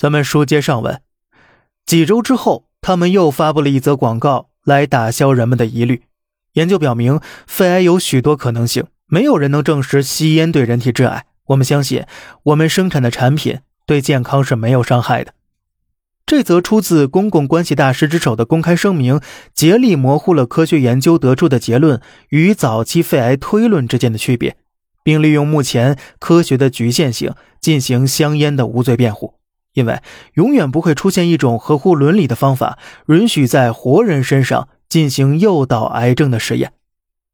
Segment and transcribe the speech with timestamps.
[0.00, 1.02] 咱们书接上文，
[1.84, 6.04] 几周之后，他们又发布了一则广告来打消人们的疑虑。
[6.54, 11.26] 研究表明，肺癌有许多可能性，没有人能证实吸烟对人体致癌。
[11.48, 12.06] 我们相信，
[12.44, 15.34] 我们生产的产品对健康是没有伤害的。
[16.24, 19.20] 这则出自公共关系大师之手的公开声明，
[19.52, 24.56] 竭力模糊了科学研究得出的结论与早期肺癌推论之间的区别，
[25.04, 29.34] 并利用目前科学的局限性进行香烟的无罪辩护。
[29.74, 30.00] 因为
[30.34, 36.72] 永远不会出现一种合乎伦理的方法，允许在活人身上进行诱导癌症的实验。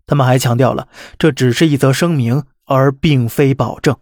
[0.07, 3.97] 他们还强调了，这只是一则声明，而并非保证。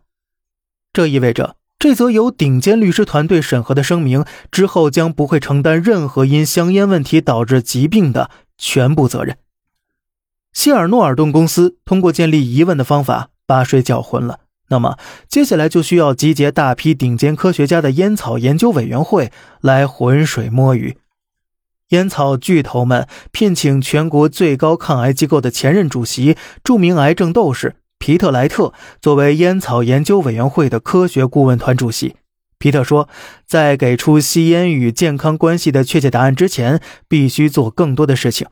[0.92, 9.39] 这意味着，这则由顶尖律师团队审核的声明之后，将不会承担任何因香烟问题导致疾病的全部责任。
[10.53, 14.41] 希尔诺尔顿公司通过建立疑问的方法，把水搅浑了。
[14.68, 20.96] 那么接下来就需要集结大批顶尖科学家的烟草研究委员会来浑水摸鱼。
[21.91, 32.17] 烟草巨头们聘请全国最高抗癌机构的前任主席、著名癌症斗士皮特莱特作为烟草研究委员会的科学顾问团主席。
[32.58, 33.08] 皮特说，
[33.46, 38.46] 在给出吸烟与健康关系的确切答案之前，必须做更多的事情。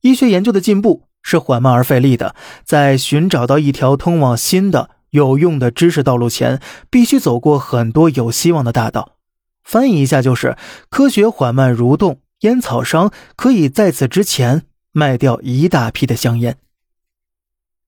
[0.00, 4.90] 医学研究的进步是缓慢而费力的，在寻找到一条通往新的。
[5.10, 9.16] 有用的知识道路前，必须走过很多有希望的大道。
[9.64, 10.56] 翻译一下就是：
[10.88, 16.56] 科学缓慢蠕动，烟草商可以在此之前卖掉一大批的香烟。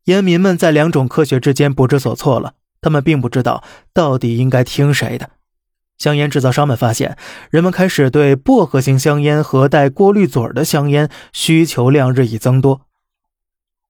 [0.05, 5.31] 烟民们在两种科学之间不知所措了，他们并不知道到底应该听谁的。
[5.99, 7.19] 香烟制造商们发现，
[7.51, 12.83] 人们开始对薄荷型香烟和带过滤嘴的香烟需求量日益增多。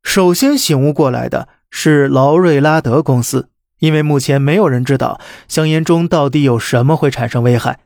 [0.02, 1.48] 首先醒悟过来的。
[1.70, 7.78] 是劳瑞拉德公司，因为目前没有人知道香烟中到底有什么会产生危害，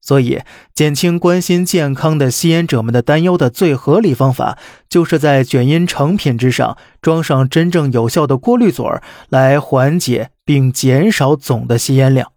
[0.00, 0.40] 所以
[0.72, 4.56] 减轻关心健康的吸烟者们的担忧的最合理方法，
[4.88, 12.32] 就是在卷烟成品之上装上真正有效的过滤嘴儿，来缓解并减少总的吸烟量。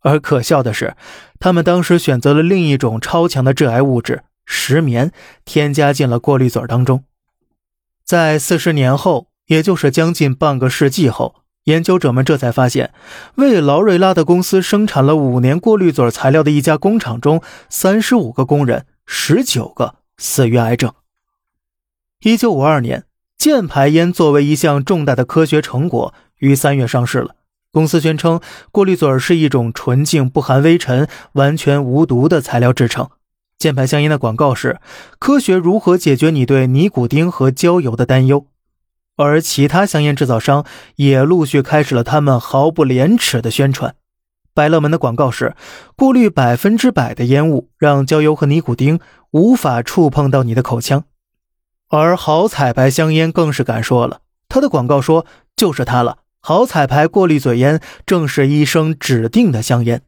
[0.00, 0.96] 而可笑的是，
[1.38, 5.12] 他们当时选择了另一种超强的致癌物质——石棉，
[5.44, 7.04] 添加进了过滤嘴当中。
[8.04, 9.31] 在四十年后。
[9.52, 12.94] 也就是将近半个世纪后，研究者们这才发现，
[13.34, 20.94] 为劳瑞拉的公司生产了五年过滤嘴材料的一家工厂中，三十五个工人，十九个死于癌症。
[22.24, 23.04] 一九五二年，
[23.36, 27.34] 箭牌烟作为一项重大的科学成果，于三月上市了。
[27.70, 28.40] 公司宣称，
[28.70, 33.10] 过滤嘴是一种纯净、不含微尘、完全无毒的材料制成。
[33.58, 34.80] 箭牌香烟的广告是
[35.20, 38.46] ：“科学如何解决你对尼古丁和焦油的担忧？”
[39.22, 40.64] 而其他香烟制造商
[40.96, 43.94] 也陆续开始了他们毫不廉耻的宣传。
[44.54, 45.54] 百乐门的广告是：
[45.96, 49.00] 过滤百分之百的烟雾，让焦油和尼古丁
[49.30, 51.04] 无法触碰到你的口腔。
[51.88, 55.24] 而好彩牌香烟更是敢说了，他的广告说
[55.56, 60.02] ：“就是它了，好彩牌过滤嘴烟正是医生指定的香烟。”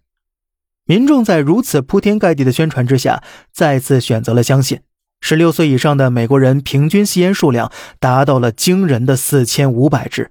[0.84, 4.80] 民众在如此铺天盖地的宣传之下，再次选择了相信。
[5.26, 10.30] 十六岁以上的美国人平均吸烟数量达到了惊人的四千五百支，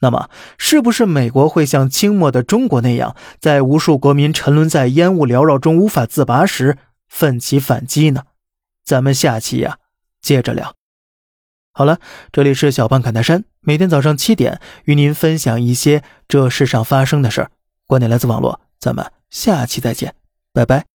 [0.00, 6.78] 那么是不是美国会像清末的中国那样，在无数国民沉沦在烟雾缭绕中无法自拔时
[7.10, 8.22] 奋起反击呢？
[8.82, 9.76] 咱们下期呀
[10.22, 10.74] 接着聊。
[11.74, 11.98] 好了，
[12.32, 17.50] 这里是小胖侃大山，每天早上七点与您分享一些这世上发生的事儿，
[17.86, 20.14] 观点来自网络，咱们下期再见，
[20.54, 20.91] 拜拜。